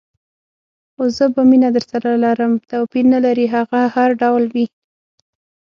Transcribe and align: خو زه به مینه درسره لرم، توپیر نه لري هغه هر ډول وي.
خو 0.93 1.03
زه 1.17 1.25
به 1.33 1.41
مینه 1.49 1.69
درسره 1.75 2.11
لرم، 2.23 2.53
توپیر 2.69 3.05
نه 3.13 3.19
لري 3.25 3.45
هغه 3.55 3.81
هر 3.95 4.09
ډول 4.21 4.43
وي. 4.53 4.65